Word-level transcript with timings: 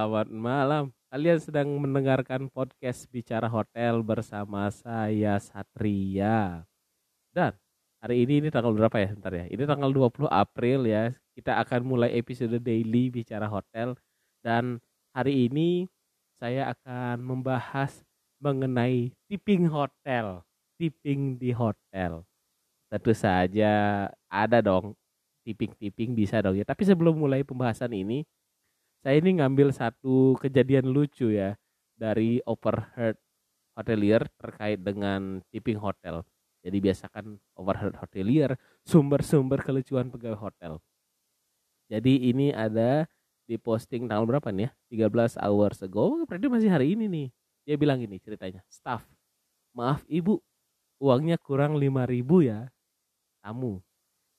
Selamat 0.00 0.32
malam. 0.32 0.84
Kalian 1.12 1.36
sedang 1.44 1.68
mendengarkan 1.76 2.48
podcast 2.48 3.04
Bicara 3.12 3.44
Hotel 3.52 4.00
bersama 4.00 4.64
saya 4.72 5.36
Satria. 5.36 6.64
Dan 7.36 7.52
hari 8.00 8.24
ini 8.24 8.40
ini 8.40 8.48
tanggal 8.48 8.72
berapa 8.72 8.96
ya? 8.96 9.12
Bentar 9.12 9.28
ya. 9.36 9.44
Ini 9.52 9.60
tanggal 9.68 9.92
20 9.92 10.24
April 10.32 10.88
ya. 10.88 11.12
Kita 11.36 11.60
akan 11.60 11.84
mulai 11.84 12.16
episode 12.16 12.56
daily 12.64 13.12
Bicara 13.12 13.44
Hotel 13.44 13.92
dan 14.40 14.80
hari 15.12 15.52
ini 15.52 15.84
saya 16.40 16.72
akan 16.72 17.20
membahas 17.20 18.00
mengenai 18.40 19.12
tipping 19.28 19.68
hotel. 19.68 20.40
Tipping 20.80 21.36
di 21.36 21.52
hotel. 21.52 22.24
Tentu 22.88 23.12
saja 23.12 24.08
ada 24.32 24.58
dong 24.64 24.96
tipping-tipping 25.44 26.16
bisa 26.16 26.40
dong 26.40 26.56
ya. 26.56 26.64
Tapi 26.64 26.88
sebelum 26.88 27.20
mulai 27.20 27.44
pembahasan 27.44 27.92
ini, 27.92 28.24
saya 29.00 29.16
ini 29.16 29.40
ngambil 29.40 29.72
satu 29.72 30.36
kejadian 30.36 30.92
lucu 30.92 31.32
ya 31.32 31.56
dari 31.96 32.44
overheard 32.44 33.16
hotelier 33.72 34.28
terkait 34.36 34.76
dengan 34.80 35.40
tipping 35.48 35.80
hotel. 35.80 36.20
Jadi 36.60 36.76
biasakan 36.84 37.40
overheard 37.56 37.96
hotelier 37.96 38.60
sumber-sumber 38.84 39.64
kelucuan 39.64 40.12
pegawai 40.12 40.52
hotel. 40.52 40.72
Jadi 41.88 42.28
ini 42.28 42.52
ada 42.52 43.08
di 43.48 43.56
posting 43.56 44.04
tanggal 44.04 44.28
berapa 44.28 44.52
nih 44.52 44.68
ya? 44.92 45.08
13 45.08 45.40
hours 45.40 45.80
ago, 45.80 46.20
berarti 46.28 46.46
masih 46.52 46.68
hari 46.68 46.92
ini 46.92 47.08
nih. 47.08 47.28
Dia 47.64 47.76
bilang 47.80 47.98
ini 48.04 48.20
ceritanya, 48.20 48.60
staff, 48.68 49.02
maaf 49.72 50.04
ibu, 50.06 50.38
uangnya 51.00 51.40
kurang 51.40 51.80
5000 51.80 52.44
ya, 52.44 52.68
tamu. 53.40 53.80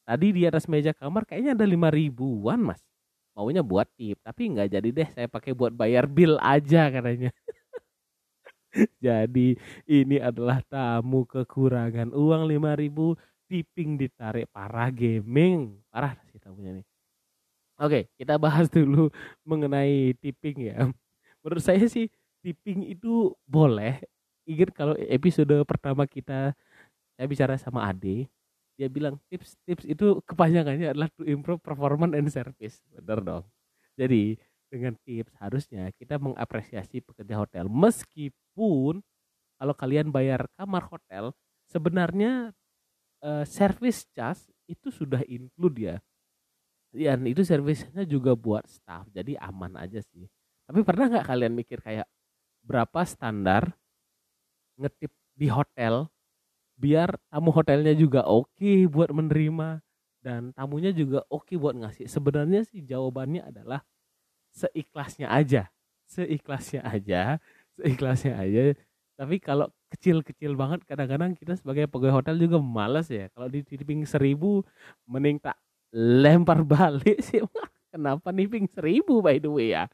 Tadi 0.05 0.27
di 0.31 0.41
atas 0.45 0.69
meja 0.69 0.93
kamar 0.93 1.25
kayaknya 1.25 1.57
ada 1.57 1.65
5 1.65 1.89
ribuan 1.91 2.61
mas 2.61 2.81
maunya 3.35 3.63
buat 3.63 3.87
tip 3.95 4.19
tapi 4.21 4.51
nggak 4.51 4.69
jadi 4.75 4.89
deh 4.91 5.09
saya 5.15 5.27
pakai 5.31 5.55
buat 5.55 5.71
bayar 5.71 6.05
bill 6.07 6.37
aja 6.41 6.91
katanya. 6.91 7.31
Jadi 9.03 9.59
ini 9.83 10.15
adalah 10.15 10.63
tamu 10.63 11.27
kekurangan 11.27 12.15
uang 12.15 12.47
5000 12.47 13.51
tipping 13.51 13.99
ditarik 13.99 14.47
parah 14.47 14.87
gaming. 14.87 15.75
Parah 15.91 16.15
sih 16.31 16.39
tamunya 16.39 16.79
nih. 16.79 16.85
Oke 17.83 18.07
kita 18.15 18.39
bahas 18.39 18.71
dulu 18.71 19.11
mengenai 19.43 20.15
tipping 20.23 20.71
ya. 20.71 20.87
Menurut 21.43 21.63
saya 21.63 21.83
sih 21.91 22.07
tipping 22.39 22.87
itu 22.87 23.35
boleh. 23.43 23.99
Ingat 24.47 24.71
kalau 24.71 24.95
episode 24.97 25.51
pertama 25.67 26.07
kita 26.07 26.55
saya 27.19 27.27
bicara 27.27 27.55
sama 27.59 27.85
Ade 27.85 28.31
dia 28.79 28.87
bilang 28.87 29.19
tips-tips 29.29 29.85
itu 29.85 30.19
kepanjangannya 30.25 30.95
adalah 30.95 31.09
to 31.13 31.27
improve 31.27 31.61
performance 31.61 32.15
and 32.15 32.27
service. 32.31 32.81
Benar 32.91 33.19
dong. 33.21 33.43
Jadi 33.99 34.39
dengan 34.71 34.95
tips 35.03 35.35
harusnya 35.37 35.91
kita 35.99 36.15
mengapresiasi 36.17 37.03
pekerja 37.03 37.35
hotel. 37.43 37.67
Meskipun 37.67 39.03
kalau 39.59 39.73
kalian 39.75 40.09
bayar 40.09 40.47
kamar 40.55 40.87
hotel 40.87 41.35
sebenarnya 41.69 42.55
uh, 43.21 43.45
service 43.45 44.07
charge 44.15 44.49
itu 44.65 44.89
sudah 44.89 45.21
include 45.27 45.77
ya. 45.77 45.97
Dan 46.91 47.23
itu 47.23 47.43
servisnya 47.47 48.03
juga 48.03 48.35
buat 48.35 48.67
staff 48.67 49.07
jadi 49.11 49.39
aman 49.39 49.79
aja 49.79 50.03
sih. 50.03 50.27
Tapi 50.67 50.83
pernah 50.83 51.07
nggak 51.07 51.27
kalian 51.27 51.53
mikir 51.55 51.79
kayak 51.79 52.07
berapa 52.63 53.03
standar 53.07 53.71
ngetip 54.79 55.11
di 55.35 55.47
hotel 55.47 56.07
biar 56.81 57.13
tamu 57.29 57.53
hotelnya 57.53 57.93
juga 57.93 58.25
oke 58.25 58.49
okay 58.57 58.89
buat 58.89 59.13
menerima 59.13 59.85
dan 60.25 60.49
tamunya 60.57 60.89
juga 60.89 61.21
oke 61.29 61.45
okay 61.49 61.55
buat 61.61 61.77
ngasih. 61.77 62.09
Sebenarnya 62.09 62.65
sih 62.65 62.81
jawabannya 62.81 63.45
adalah 63.45 63.85
seikhlasnya 64.53 65.29
aja. 65.29 65.69
Seikhlasnya 66.09 66.81
aja, 66.83 67.37
seikhlasnya 67.77 68.33
aja. 68.37 68.73
Tapi 69.15 69.37
kalau 69.37 69.69
kecil-kecil 69.93 70.57
banget 70.57 70.81
kadang-kadang 70.89 71.37
kita 71.37 71.53
sebagai 71.53 71.85
pegawai 71.85 72.21
hotel 72.21 72.41
juga 72.41 72.57
malas 72.57 73.07
ya. 73.13 73.29
Kalau 73.33 73.47
di 73.47 73.61
tipping 73.61 74.01
seribu 74.09 74.65
mending 75.05 75.37
tak 75.37 75.57
lempar 75.93 76.65
balik 76.65 77.21
sih. 77.21 77.41
Kenapa 77.93 78.33
nipping 78.33 78.65
seribu 78.71 79.21
by 79.21 79.37
the 79.37 79.51
way 79.51 79.77
ya? 79.77 79.85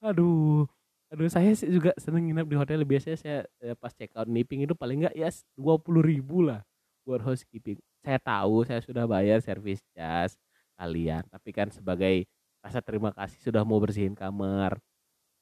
Aduh, 0.00 0.64
Aduh 1.10 1.26
saya 1.26 1.50
sih 1.58 1.66
juga 1.66 1.90
seneng 1.98 2.30
nginep 2.30 2.46
di 2.46 2.54
hotel 2.54 2.86
biasanya 2.86 3.18
saya 3.18 3.38
ya, 3.58 3.74
pas 3.74 3.90
check 3.90 4.14
out 4.14 4.30
nipping 4.30 4.62
itu 4.62 4.78
paling 4.78 5.02
enggak 5.02 5.14
ya 5.18 5.26
dua 5.58 5.74
puluh 5.74 6.06
ribu 6.06 6.46
lah 6.46 6.62
buat 7.02 7.18
housekeeping. 7.18 7.82
Saya 8.06 8.22
tahu 8.22 8.62
saya 8.62 8.78
sudah 8.78 9.10
bayar 9.10 9.42
service 9.42 9.82
charge 9.90 10.38
kalian, 10.78 11.26
tapi 11.26 11.50
kan 11.50 11.66
sebagai 11.74 12.30
rasa 12.62 12.78
terima 12.78 13.10
kasih 13.10 13.42
sudah 13.42 13.66
mau 13.66 13.82
bersihin 13.82 14.14
kamar, 14.14 14.78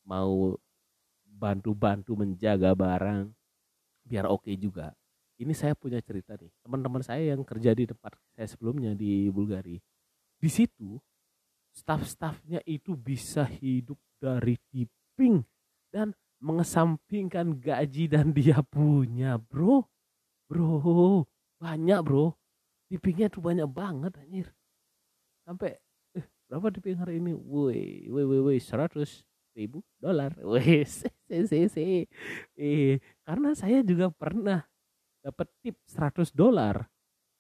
mau 0.09 0.57
bantu-bantu 1.29 2.17
menjaga 2.17 2.73
barang 2.73 3.29
biar 4.09 4.25
oke 4.25 4.49
okay 4.49 4.57
juga. 4.57 4.97
Ini 5.37 5.53
saya 5.53 5.77
punya 5.77 6.01
cerita 6.01 6.33
nih, 6.35 6.51
teman-teman 6.65 7.05
saya 7.05 7.37
yang 7.37 7.45
kerja 7.45 7.77
di 7.77 7.85
tempat 7.85 8.17
saya 8.33 8.49
sebelumnya 8.49 8.97
di 8.97 9.29
Bulgari. 9.29 9.77
Di 10.41 10.49
situ 10.49 10.97
staff-staffnya 11.77 12.65
itu 12.65 12.97
bisa 12.97 13.45
hidup 13.45 14.01
dari 14.19 14.57
tipping 14.73 15.45
dan 15.91 16.15
mengesampingkan 16.39 17.59
gaji 17.59 18.07
dan 18.07 18.31
dia 18.37 18.63
punya 18.63 19.39
bro. 19.39 19.85
Bro 20.49 21.29
banyak 21.61 22.01
bro. 22.01 22.33
Tippingnya 22.89 23.29
tuh 23.29 23.45
banyak 23.45 23.69
banget 23.69 24.17
anjir. 24.17 24.49
Sampai 25.45 25.77
eh, 26.17 26.25
berapa 26.49 26.73
tipping 26.73 26.97
hari 26.97 27.21
ini? 27.21 27.37
Woi 27.37 28.09
woi 28.09 28.25
woi 28.25 28.41
woi 28.41 28.59
seratus 28.61 29.25
ribu 29.53 29.85
dolar. 30.01 30.33
Woi 30.47 30.87
eh 32.57 32.95
karena 33.27 33.51
saya 33.53 33.83
juga 33.85 34.09
pernah 34.09 34.65
dapat 35.21 35.51
tip 35.61 35.77
100 35.85 36.31
dolar 36.33 36.89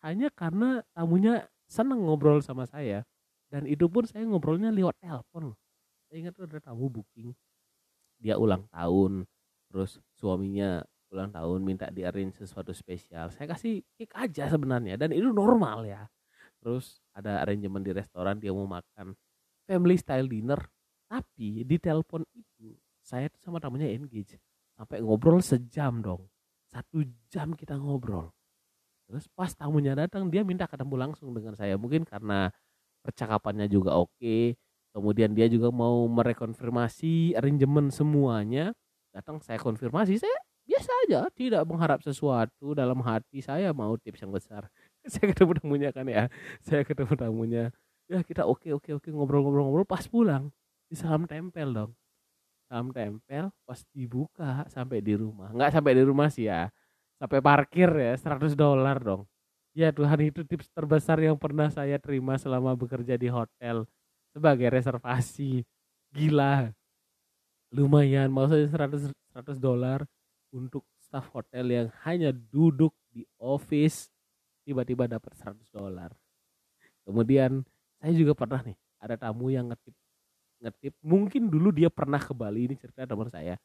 hanya 0.03 0.29
karena 0.35 0.83
tamunya 0.93 1.47
seneng 1.65 2.05
ngobrol 2.05 2.45
sama 2.45 2.69
saya. 2.69 3.07
Dan 3.49 3.65
itu 3.65 3.89
pun 3.89 4.05
saya 4.05 4.29
ngobrolnya 4.29 4.69
lewat 4.69 5.01
telepon 5.01 5.57
saya 6.09 6.25
ingat 6.25 6.33
tuh 6.41 6.49
ada 6.49 6.59
tamu 6.65 6.89
booking 6.89 7.37
dia 8.19 8.35
ulang 8.37 8.67
tahun 8.71 9.25
terus 9.69 10.03
suaminya 10.19 10.83
ulang 11.09 11.33
tahun 11.33 11.61
minta 11.65 11.89
di 11.89 12.05
arrange 12.05 12.45
sesuatu 12.45 12.73
spesial. 12.77 13.33
Saya 13.33 13.49
kasih 13.49 13.81
kick 13.97 14.13
aja 14.13 14.49
sebenarnya 14.53 15.01
dan 15.01 15.13
itu 15.17 15.33
normal 15.33 15.89
ya. 15.89 16.05
Terus 16.61 17.01
ada 17.15 17.41
arrangement 17.41 17.81
di 17.81 17.93
restoran 17.95 18.37
dia 18.37 18.53
mau 18.53 18.69
makan 18.69 19.17
family 19.65 19.97
style 19.97 20.29
dinner. 20.29 20.61
Tapi 21.09 21.65
di 21.65 21.77
telepon 21.81 22.21
itu 22.37 22.77
saya 23.01 23.33
tuh 23.33 23.41
sama 23.41 23.57
tamunya 23.57 23.89
engage. 23.89 24.37
Sampai 24.77 25.01
ngobrol 25.01 25.41
sejam 25.41 26.05
dong. 26.05 26.29
Satu 26.69 27.01
jam 27.33 27.57
kita 27.57 27.81
ngobrol. 27.81 28.29
Terus 29.09 29.25
pas 29.33 29.49
tamunya 29.57 29.97
datang 29.97 30.29
dia 30.29 30.45
minta 30.45 30.69
ketemu 30.69 31.09
langsung 31.09 31.33
dengan 31.33 31.57
saya. 31.57 31.81
Mungkin 31.81 32.05
karena 32.05 32.53
percakapannya 33.01 33.65
juga 33.73 33.97
oke 33.97 34.13
okay, 34.21 34.53
kemudian 34.93 35.33
dia 35.37 35.47
juga 35.51 35.69
mau 35.73 36.05
merekonfirmasi 36.09 37.37
arrangement 37.39 37.93
semuanya. 37.93 38.73
Datang 39.13 39.41
saya 39.41 39.59
konfirmasi 39.59 40.21
saya 40.21 40.39
biasa 40.69 40.91
aja 41.09 41.21
tidak 41.33 41.63
mengharap 41.65 42.05
sesuatu 42.05 42.77
dalam 42.77 43.01
hati 43.01 43.41
saya 43.41 43.73
mau 43.73 43.97
tips 43.97 44.21
yang 44.23 44.33
besar. 44.33 44.69
Saya 45.09 45.33
ketemu 45.33 45.57
tamunya 45.57 45.89
kan 45.89 46.05
ya 46.05 46.29
saya 46.61 46.85
ketemu 46.85 47.17
tamunya. 47.17 47.65
Ya 48.13 48.21
kita 48.21 48.45
oke 48.45 48.77
oke 48.77 49.01
oke 49.01 49.09
ngobrol-ngobrol-ngobrol 49.09 49.89
pas 49.89 50.05
pulang. 50.05 50.53
Di 50.85 51.01
salam 51.01 51.25
tempel 51.25 51.73
dong. 51.73 51.97
Salam 52.69 52.93
tempel 52.93 53.49
pas 53.65 53.81
dibuka 53.97 54.69
sampai 54.69 55.01
di 55.01 55.17
rumah. 55.17 55.49
Nggak 55.49 55.81
sampai 55.81 55.93
di 55.97 56.03
rumah 56.05 56.29
sih 56.29 56.53
ya 56.53 56.69
sampai 57.19 57.43
parkir 57.43 57.91
ya 57.91 58.13
100 58.15 58.55
dolar 58.55 59.01
dong. 59.01 59.25
Ya 59.73 59.95
Tuhan 59.95 60.21
itu 60.29 60.43
tips 60.45 60.69
terbesar 60.77 61.17
yang 61.23 61.41
pernah 61.41 61.73
saya 61.73 61.97
terima 61.97 62.37
selama 62.37 62.75
bekerja 62.77 63.17
di 63.17 63.33
hotel 63.33 63.89
sebagai 64.33 64.69
reservasi. 64.73 65.65
Gila. 66.13 66.73
Lumayan. 67.73 68.33
Maksudnya 68.33 68.69
100 68.69 69.13
100 69.39 69.61
dolar 69.63 70.03
untuk 70.51 70.83
staff 70.99 71.31
hotel 71.31 71.71
yang 71.71 71.89
hanya 72.05 72.35
duduk 72.35 72.91
di 73.13 73.23
office 73.39 74.11
tiba-tiba 74.67 75.09
dapat 75.09 75.33
100 75.39 75.69
dolar. 75.73 76.11
Kemudian 77.07 77.65
saya 78.03 78.13
juga 78.13 78.37
pernah 78.37 78.61
nih 78.61 78.77
ada 79.01 79.15
tamu 79.17 79.49
yang 79.49 79.71
ngetip 79.73 79.95
ngetip. 80.59 80.95
Mungkin 81.01 81.49
dulu 81.49 81.71
dia 81.71 81.89
pernah 81.89 82.19
ke 82.19 82.35
Bali 82.35 82.69
ini 82.69 82.75
cerita 82.75 83.07
teman 83.07 83.31
saya. 83.31 83.57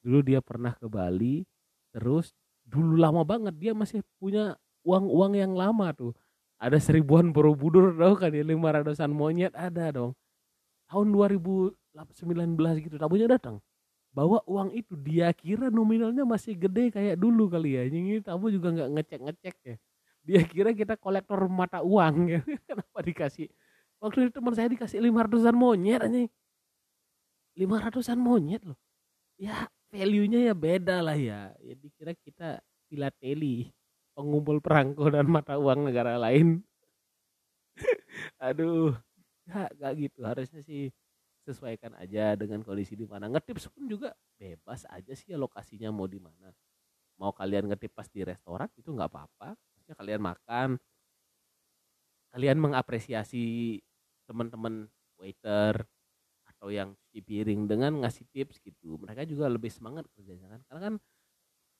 Dulu 0.00 0.22
dia 0.22 0.40
pernah 0.40 0.72
ke 0.72 0.86
Bali 0.86 1.42
terus 1.90 2.32
dulu 2.66 2.98
lama 2.98 3.24
banget 3.24 3.54
dia 3.56 3.72
masih 3.72 4.04
punya 4.20 4.54
uang-uang 4.86 5.32
yang 5.38 5.52
lama 5.54 5.90
tuh 5.96 6.12
ada 6.56 6.78
seribuan 6.80 7.30
borobudur 7.30 7.92
tau 7.96 8.16
kan 8.16 8.32
ya? 8.32 8.42
Lima 8.44 8.72
ratusan 8.72 9.12
monyet 9.12 9.52
ada 9.52 9.92
dong. 9.92 10.12
Tahun 10.88 11.08
2019 11.12 11.76
gitu 12.86 12.96
tamunya 12.96 13.28
datang. 13.28 13.60
Bawa 14.16 14.40
uang 14.48 14.72
itu 14.72 14.96
dia 14.96 15.28
kira 15.36 15.68
nominalnya 15.68 16.24
masih 16.24 16.56
gede 16.56 16.88
kayak 16.88 17.20
dulu 17.20 17.52
kali 17.52 17.76
ya. 17.76 17.82
Ini 17.84 18.24
tamu 18.24 18.48
juga 18.48 18.72
nggak 18.72 18.90
ngecek 18.96 19.20
ngecek 19.28 19.56
ya. 19.60 19.76
Dia 20.26 20.40
kira 20.48 20.70
kita 20.72 20.96
kolektor 20.96 21.44
mata 21.52 21.84
uang 21.84 22.16
ya. 22.32 22.40
Kenapa 22.68 22.98
dikasih? 23.04 23.52
Waktu 24.00 24.28
itu 24.28 24.30
teman 24.40 24.52
saya 24.56 24.68
dikasih 24.72 25.00
lima 25.04 25.24
ratusan 25.24 25.52
monyet 25.52 26.00
aja 26.00 26.28
lima 27.56 27.80
ratusan 27.80 28.20
monyet 28.20 28.62
loh. 28.62 28.76
Ya 29.40 29.68
value-nya 29.88 30.52
ya 30.52 30.54
beda 30.54 31.00
lah 31.00 31.16
ya. 31.16 31.56
Ya 31.64 31.74
dikira 31.76 32.12
kita 32.12 32.60
filateli 32.88 33.72
pengumpul 34.16 34.64
perangko 34.64 35.12
dan 35.12 35.28
mata 35.28 35.60
uang 35.60 35.92
negara 35.92 36.16
lain. 36.16 36.64
Aduh 38.40 38.96
gak, 39.44 39.76
gak 39.76 39.92
gitu. 40.00 40.20
Harusnya 40.24 40.64
sih 40.64 40.88
sesuaikan 41.46 41.94
aja 42.00 42.34
dengan 42.34 42.64
kondisi 42.64 42.96
di 42.96 43.04
mana. 43.04 43.28
Ngetips 43.30 43.70
pun 43.70 43.86
juga 43.86 44.16
bebas 44.40 44.88
aja 44.90 45.12
sih 45.14 45.30
ya 45.30 45.38
lokasinya 45.38 45.92
mau 45.92 46.08
di 46.08 46.18
mana. 46.18 46.50
Mau 47.20 47.30
kalian 47.30 47.70
ngetip 47.70 47.92
pas 47.94 48.08
di 48.10 48.24
restoran 48.26 48.66
itu 48.74 48.88
nggak 48.90 49.08
apa-apa. 49.12 49.54
Ya 49.86 49.94
kalian 49.94 50.20
makan. 50.24 50.68
Kalian 52.34 52.58
mengapresiasi 52.60 53.78
teman-teman 54.26 54.90
waiter 55.16 55.86
atau 56.44 56.68
yang 56.68 56.92
cuci 56.98 57.20
piring 57.22 57.70
dengan 57.70 57.92
ngasih 58.02 58.26
tips 58.34 58.60
gitu. 58.60 59.00
Mereka 59.00 59.24
juga 59.24 59.46
lebih 59.48 59.70
semangat 59.70 60.04
kerjanya 60.12 60.58
kan. 60.58 60.60
Karena 60.66 60.80
kan 60.82 60.94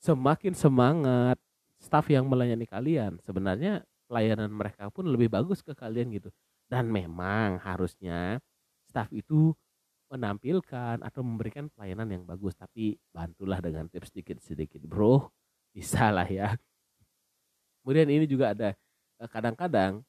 semakin 0.01 0.53
semangat 0.55 1.37
staff 1.77 2.09
yang 2.09 2.25
melayani 2.25 2.65
kalian 2.65 3.21
sebenarnya 3.21 3.85
pelayanan 4.07 4.49
mereka 4.49 4.89
pun 4.89 5.05
lebih 5.05 5.27
bagus 5.29 5.61
ke 5.61 5.75
kalian 5.75 6.09
gitu. 6.15 6.29
Dan 6.67 6.91
memang 6.91 7.59
harusnya 7.63 8.39
staff 8.87 9.07
itu 9.15 9.55
menampilkan 10.07 11.03
atau 11.03 11.21
memberikan 11.23 11.67
pelayanan 11.71 12.07
yang 12.11 12.23
bagus. 12.23 12.55
Tapi 12.55 12.95
bantulah 13.11 13.59
dengan 13.59 13.87
tips 13.91 14.11
sedikit-sedikit 14.15 14.83
bro. 14.87 15.27
Bisa 15.75 16.09
lah 16.09 16.27
ya. 16.27 16.55
Kemudian 17.83 18.09
ini 18.09 18.25
juga 18.25 18.51
ada 18.51 18.73
eh, 19.21 19.29
kadang-kadang 19.29 20.01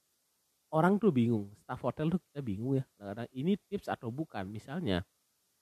orang 0.75 0.99
tuh 0.99 1.13
bingung 1.13 1.53
staff 1.63 1.83
hotel 1.83 2.11
tuh 2.15 2.21
kita 2.31 2.41
bingung 2.41 2.79
ya. 2.79 2.85
Kadang-kadang 2.97 3.29
ini 3.35 3.59
tips 3.69 3.91
atau 3.91 4.09
bukan? 4.09 4.49
Misalnya 4.49 5.05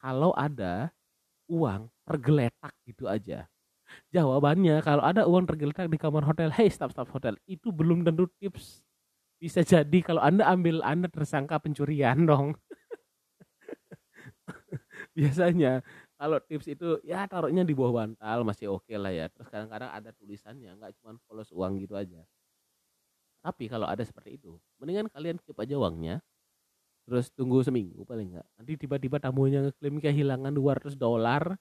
kalau 0.01 0.33
ada 0.37 0.93
uang 1.51 1.89
tergeletak 2.07 2.75
gitu 2.87 3.07
aja 3.07 3.47
jawabannya 4.11 4.83
kalau 4.83 5.03
ada 5.03 5.27
uang 5.27 5.47
tergeletak 5.49 5.91
di 5.91 5.99
kamar 5.99 6.25
hotel 6.27 6.51
hey 6.55 6.71
staff 6.71 6.93
staff 6.95 7.11
hotel 7.11 7.37
itu 7.47 7.71
belum 7.71 8.03
tentu 8.07 8.27
tips. 8.39 8.83
Bisa 9.37 9.61
jadi 9.61 9.99
kalau 10.01 10.23
anda 10.25 10.49
ambil 10.49 10.81
anda 10.81 11.07
tersangka 11.13 11.61
pencurian 11.61 12.25
dong. 12.25 12.57
Biasanya 15.17 15.85
kalau 16.17 16.41
tips 16.41 16.67
itu 16.73 16.97
ya 17.05 17.29
taruhnya 17.29 17.63
di 17.63 17.77
bawah 17.77 18.05
bantal 18.05 18.45
masih 18.49 18.73
oke 18.73 18.89
okay 18.89 18.97
lah 18.97 19.13
ya. 19.13 19.29
Terus 19.29 19.49
kadang-kadang 19.53 19.91
ada 19.93 20.11
tulisannya 20.17 20.73
nggak 20.81 20.93
cuma 21.01 21.21
polos 21.29 21.53
uang 21.53 21.77
gitu 21.83 21.95
aja. 21.95 22.25
Tapi 23.45 23.71
kalau 23.71 23.87
ada 23.87 24.03
seperti 24.03 24.41
itu 24.41 24.57
mendingan 24.81 25.07
kalian 25.13 25.39
keep 25.45 25.57
aja 25.61 25.77
uangnya 25.79 26.19
terus 27.07 27.31
tunggu 27.31 27.63
seminggu 27.63 28.03
paling 28.03 28.35
nggak. 28.35 28.47
Nanti 28.59 28.73
tiba-tiba 28.75 29.23
tamunya 29.23 29.63
ngeklaim 29.63 30.03
kehilangan 30.03 30.51
200 30.51 30.99
dolar 30.99 31.55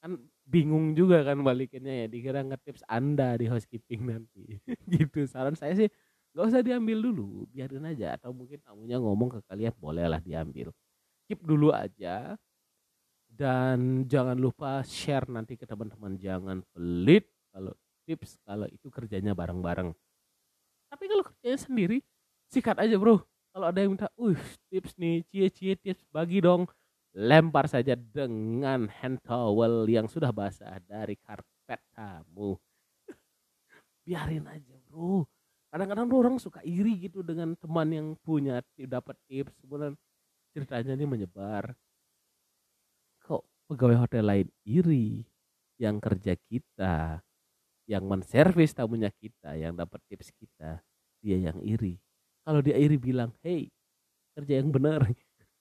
kan 0.00 0.16
bingung 0.50 0.98
juga 0.98 1.22
kan 1.22 1.38
balikinnya 1.46 2.04
ya 2.04 2.06
dikira 2.10 2.42
ngetips 2.42 2.82
anda 2.90 3.38
di 3.38 3.46
housekeeping 3.46 4.02
nanti. 4.10 4.58
Gitu 4.90 5.30
saran 5.30 5.54
saya 5.54 5.78
sih 5.78 5.88
nggak 6.34 6.46
usah 6.46 6.62
diambil 6.62 6.98
dulu 6.98 7.46
biarin 7.50 7.86
aja 7.86 8.14
atau 8.18 8.30
mungkin 8.34 8.58
tamunya 8.62 8.98
ngomong 8.98 9.38
ke 9.38 9.40
kalian 9.46 9.74
bolehlah 9.78 10.18
diambil. 10.18 10.74
Keep 11.30 11.46
dulu 11.46 11.70
aja 11.70 12.34
dan 13.30 14.04
jangan 14.10 14.34
lupa 14.34 14.82
share 14.82 15.30
nanti 15.30 15.54
ke 15.54 15.62
teman-teman 15.62 16.18
jangan 16.18 16.66
pelit 16.74 17.30
kalau 17.54 17.70
tips 18.02 18.42
kalau 18.42 18.66
itu 18.66 18.90
kerjanya 18.90 19.38
bareng-bareng. 19.38 19.94
Tapi 20.90 21.04
kalau 21.06 21.22
kerjanya 21.22 21.58
sendiri 21.62 21.98
sikat 22.50 22.82
aja 22.82 22.98
bro. 22.98 23.22
Kalau 23.50 23.66
ada 23.66 23.82
yang 23.82 23.94
minta 23.94 24.10
uh 24.14 24.38
tips 24.70 24.94
nih 24.98 25.26
cie-cie 25.30 25.74
tips 25.78 26.06
bagi 26.10 26.42
dong 26.42 26.66
lempar 27.20 27.68
saja 27.68 27.92
dengan 27.92 28.88
hand 28.88 29.20
towel 29.20 29.84
yang 29.84 30.08
sudah 30.08 30.32
basah 30.32 30.80
dari 30.88 31.20
karpet 31.20 31.80
kamu. 31.92 32.56
Biarin 34.08 34.48
aja 34.48 34.74
bro. 34.88 35.28
Kadang-kadang 35.68 36.08
orang 36.08 36.36
suka 36.40 36.64
iri 36.64 37.06
gitu 37.06 37.20
dengan 37.20 37.52
teman 37.60 37.92
yang 37.92 38.08
punya 38.24 38.64
dapat 38.74 39.14
tips. 39.28 39.52
Kemudian 39.60 39.92
ceritanya 40.56 40.96
ini 40.96 41.04
menyebar. 41.04 41.76
Pegawai 43.70 44.02
hotel 44.02 44.26
lain 44.26 44.48
iri? 44.66 45.22
Yang 45.78 45.96
kerja 46.02 46.34
kita 46.36 47.22
yang 47.86 48.02
menservis 48.02 48.74
tamunya 48.74 49.14
kita 49.14 49.54
yang 49.54 49.78
dapat 49.78 50.02
tips 50.10 50.34
kita 50.34 50.82
dia 51.22 51.38
yang 51.38 51.62
iri. 51.62 52.02
Kalau 52.42 52.60
dia 52.60 52.74
iri 52.74 52.98
bilang 52.98 53.30
hey 53.46 53.70
kerja 54.34 54.58
yang 54.58 54.74
benar 54.74 55.06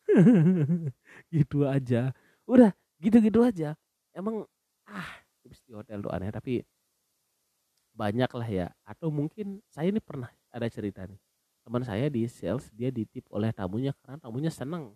gitu 1.35 1.65
aja. 1.65 2.11
Udah 2.49 2.73
gitu-gitu 2.99 3.45
aja. 3.45 3.77
Emang 4.13 4.45
ah 4.89 5.09
tips 5.45 5.61
di 5.65 5.71
hotel 5.73 6.01
tuh 6.01 6.11
aneh 6.11 6.29
tapi 6.33 6.65
banyak 7.93 8.31
lah 8.31 8.49
ya. 8.49 8.67
Atau 8.87 9.09
mungkin 9.13 9.61
saya 9.69 9.91
ini 9.91 10.01
pernah 10.01 10.29
ada 10.49 10.67
cerita 10.67 11.05
nih. 11.05 11.19
Teman 11.63 11.83
saya 11.85 12.09
di 12.09 12.25
sales 12.25 12.71
dia 12.73 12.89
ditip 12.89 13.27
oleh 13.29 13.53
tamunya 13.53 13.93
karena 14.01 14.17
tamunya 14.17 14.51
seneng. 14.51 14.95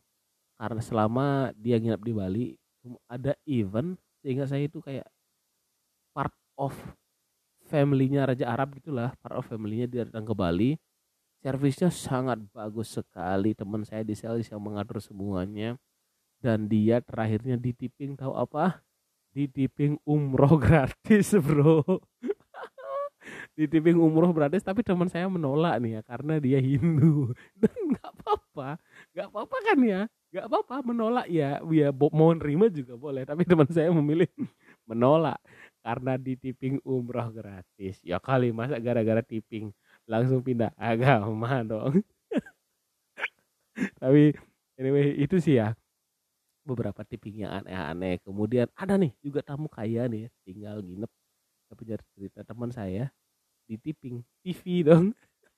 Karena 0.58 0.82
selama 0.82 1.52
dia 1.58 1.78
nginap 1.78 2.02
di 2.02 2.14
Bali 2.14 2.46
ada 3.08 3.34
event 3.48 3.96
sehingga 4.24 4.48
saya 4.48 4.68
itu 4.68 4.80
kayak 4.80 5.08
part 6.16 6.34
of 6.60 6.72
family-nya 7.68 8.28
Raja 8.28 8.46
Arab 8.48 8.76
gitulah 8.78 9.16
part 9.20 9.40
of 9.40 9.48
family-nya 9.48 9.88
dia 9.88 10.02
datang 10.08 10.28
ke 10.28 10.34
Bali 10.36 10.72
servisnya 11.44 11.92
sangat 11.92 12.40
bagus 12.56 12.96
sekali. 12.96 13.52
Teman 13.52 13.84
saya 13.84 14.08
di 14.08 14.16
sales 14.16 14.48
yang 14.48 14.64
mengatur 14.64 15.04
semuanya. 15.04 15.76
Dan 16.40 16.72
dia 16.72 17.04
terakhirnya 17.04 17.60
di 17.60 17.76
tipping 17.76 18.16
tahu 18.16 18.32
apa? 18.32 18.80
Di 19.36 19.52
tipping 19.52 20.00
umroh 20.08 20.56
gratis 20.64 21.36
bro. 21.36 21.84
Di 23.54 23.70
tipping 23.70 23.96
umroh 23.96 24.34
gratis 24.36 24.66
tapi 24.66 24.82
teman 24.82 25.08
saya 25.08 25.30
menolak 25.30 25.78
nih 25.80 26.00
ya 26.00 26.02
karena 26.04 26.42
dia 26.42 26.60
Hindu. 26.60 27.32
Dan 27.62 27.96
nggak 27.96 28.08
apa-apa. 28.20 28.82
Nggak 29.14 29.28
apa-apa 29.30 29.58
kan 29.64 29.80
ya? 29.80 30.02
Nggak 30.34 30.46
apa-apa 30.50 30.76
menolak 30.84 31.28
ya. 31.30 31.62
Ya 31.72 31.90
mau 31.94 32.34
nerima 32.34 32.68
juga 32.68 32.98
boleh 32.98 33.24
tapi 33.24 33.46
teman 33.48 33.70
saya 33.70 33.94
memilih 33.94 34.28
menolak. 34.90 35.40
Karena 35.80 36.20
di 36.20 36.36
tipping 36.36 36.82
umroh 36.84 37.32
gratis. 37.32 38.04
Ya 38.04 38.20
kali 38.20 38.52
masa 38.52 38.82
gara-gara 38.82 39.24
tipping 39.24 39.72
langsung 40.08 40.44
pindah 40.44 40.72
agama 40.80 41.64
dong. 41.64 42.04
Tapi 43.98 44.36
anyway 44.78 45.18
itu 45.18 45.40
sih 45.42 45.60
ya. 45.60 45.74
Beberapa 46.64 47.04
tipping 47.04 47.44
yang 47.44 47.64
aneh-aneh. 47.64 48.24
Kemudian 48.24 48.72
ada 48.72 48.96
nih 48.96 49.12
juga 49.20 49.44
tamu 49.44 49.68
kaya 49.68 50.08
nih 50.08 50.28
ya, 50.28 50.30
tinggal 50.48 50.76
nginep. 50.80 51.12
Tapi 51.68 51.80
punya 51.84 51.98
cerita 52.16 52.40
teman 52.46 52.72
saya 52.72 53.12
di 53.68 53.76
tipping 53.76 54.24
TV 54.44 54.88
dong. 54.88 55.12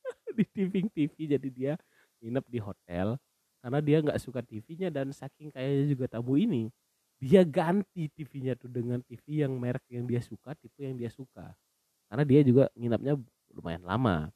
Di 0.36 0.44
tipping 0.52 0.92
TV 0.92 1.16
jadi 1.32 1.50
dia 1.50 1.74
nginep 2.20 2.46
di 2.52 2.60
hotel. 2.60 3.16
Karena 3.64 3.80
dia 3.82 3.98
nggak 4.04 4.20
suka 4.22 4.44
TV-nya 4.46 4.94
dan 4.94 5.10
saking 5.10 5.50
kayaknya 5.50 5.86
juga 5.90 6.06
tabu 6.06 6.38
ini 6.38 6.70
dia 7.20 7.42
ganti 7.48 8.12
TV-nya 8.12 8.60
tuh 8.60 8.68
dengan 8.68 9.00
TV 9.02 9.48
yang 9.48 9.56
merek 9.56 9.84
yang 9.88 10.04
dia 10.04 10.20
suka 10.20 10.54
tipe 10.54 10.84
yang 10.84 11.00
dia 11.00 11.10
suka. 11.10 11.56
Karena 12.12 12.24
dia 12.28 12.42
juga 12.44 12.70
nginapnya 12.76 13.18
lumayan 13.56 13.84
lama. 13.88 14.30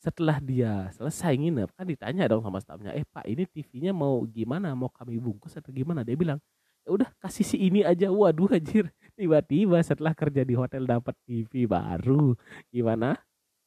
Setelah 0.00 0.40
dia 0.40 0.88
selesai 0.96 1.36
nginep 1.36 1.76
kan 1.76 1.84
ditanya 1.84 2.24
dong 2.24 2.40
sama 2.40 2.56
stafnya 2.62 2.96
eh 2.96 3.04
pak 3.04 3.28
ini 3.28 3.44
TV-nya 3.44 3.92
mau 3.92 4.24
gimana? 4.24 4.72
Mau 4.72 4.88
kami 4.88 5.20
bungkus 5.20 5.58
atau 5.60 5.68
gimana? 5.74 6.00
Dia 6.00 6.16
bilang 6.16 6.40
ya 6.88 6.96
udah 6.96 7.10
kasih 7.20 7.44
si 7.44 7.56
ini 7.60 7.84
aja. 7.84 8.08
Waduh 8.08 8.48
anjir. 8.56 8.88
Tiba-tiba 9.18 9.76
setelah 9.84 10.16
kerja 10.16 10.40
di 10.46 10.56
hotel 10.56 10.88
dapat 10.88 11.12
TV 11.28 11.68
baru. 11.68 12.32
Gimana? 12.72 13.20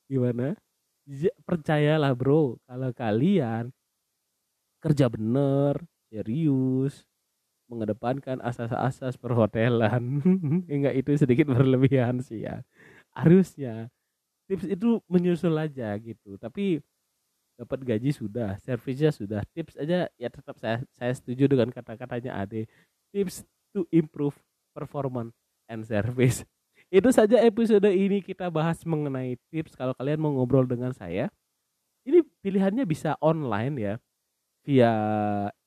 Gimana? 0.10 0.58
Ya, 1.06 1.30
percayalah 1.46 2.18
bro. 2.18 2.58
Kalau 2.66 2.90
kalian 2.96 3.70
kerja 4.82 5.08
bener 5.08 5.86
serius 6.10 7.06
mengedepankan 7.72 8.42
asas-asas 8.42 9.18
perhotelan. 9.18 10.22
Enggak 10.72 10.96
itu 10.98 11.12
sedikit 11.18 11.50
berlebihan 11.50 12.22
sih 12.22 12.46
ya. 12.46 12.62
Harusnya 13.14 13.94
tips 14.50 14.66
itu 14.68 15.00
menyusul 15.08 15.54
aja 15.56 15.96
gitu. 16.00 16.36
Tapi 16.40 16.82
dapat 17.60 17.80
gaji 17.86 18.12
sudah 18.12 18.58
servisnya 18.62 19.14
sudah. 19.14 19.42
Tips 19.54 19.78
aja 19.78 20.10
ya 20.18 20.30
tetap 20.30 20.58
saya 20.58 20.82
saya 20.96 21.14
setuju 21.14 21.48
dengan 21.52 21.70
kata-katanya 21.70 22.40
Ade. 22.40 22.66
Tips 23.14 23.46
to 23.72 23.86
improve 23.94 24.36
performance 24.74 25.34
and 25.70 25.86
service. 25.86 26.44
Itu 26.94 27.10
saja 27.10 27.42
episode 27.42 27.90
ini 27.90 28.22
kita 28.22 28.54
bahas 28.54 28.82
mengenai 28.86 29.38
tips. 29.50 29.74
Kalau 29.74 29.98
kalian 29.98 30.22
mau 30.22 30.34
ngobrol 30.34 30.70
dengan 30.70 30.94
saya 30.94 31.30
ini 32.04 32.20
pilihannya 32.44 32.84
bisa 32.84 33.16
online 33.24 33.76
ya. 33.80 33.96
Via 34.64 34.92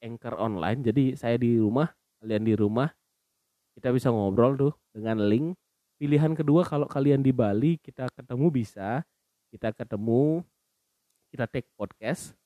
Anchor 0.01 0.41
online. 0.41 0.81
Jadi 0.81 1.05
saya 1.21 1.37
di 1.37 1.61
rumah, 1.61 1.93
kalian 2.21 2.45
di 2.49 2.57
rumah, 2.57 2.89
kita 3.77 3.93
bisa 3.93 4.09
ngobrol 4.09 4.57
tuh 4.57 4.73
dengan 4.97 5.21
link. 5.21 5.53
Pilihan 5.97 6.37
kedua 6.37 6.61
kalau 6.69 6.85
kalian 6.85 7.25
di 7.25 7.33
Bali, 7.33 7.81
kita 7.81 8.05
ketemu 8.13 8.53
bisa, 8.53 9.01
kita 9.49 9.73
ketemu, 9.73 10.45
kita 11.33 11.49
take 11.49 11.69
podcast 11.73 12.37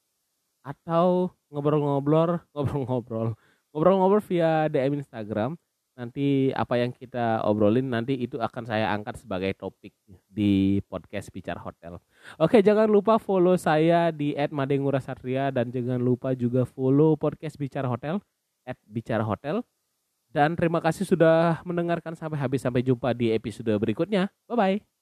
atau 0.62 1.35
ngobrol-ngobrol, 1.50 2.38
ngobrol-ngobrol, 2.54 3.35
ngobrol-ngobrol 3.75 4.23
via 4.23 4.71
DM 4.71 5.02
Instagram. 5.02 5.59
Nanti 5.99 6.49
apa 6.57 6.80
yang 6.80 6.95
kita 6.97 7.45
obrolin 7.45 7.90
nanti 7.90 8.16
itu 8.16 8.40
akan 8.40 8.64
saya 8.64 8.88
angkat 8.95 9.21
sebagai 9.21 9.52
topik 9.52 9.92
di 10.30 10.80
podcast 10.88 11.28
Bicara 11.28 11.61
Hotel. 11.61 12.00
Oke, 12.40 12.64
jangan 12.64 12.88
lupa 12.88 13.21
follow 13.21 13.59
saya 13.59 14.09
di 14.09 14.33
@madengurasatria 14.33 15.52
dan 15.52 15.69
jangan 15.69 16.00
lupa 16.00 16.33
juga 16.33 16.64
follow 16.64 17.19
podcast 17.21 17.61
Bicara 17.61 17.90
Hotel 17.90 18.23
@bicara 18.87 19.25
hotel. 19.26 19.61
Dan 20.31 20.55
terima 20.55 20.79
kasih 20.79 21.03
sudah 21.07 21.59
mendengarkan 21.67 22.15
sampai 22.15 22.39
habis. 22.39 22.63
Sampai 22.63 22.87
jumpa 22.87 23.11
di 23.15 23.35
episode 23.35 23.71
berikutnya. 23.79 24.31
Bye 24.47 24.57
bye. 24.57 25.00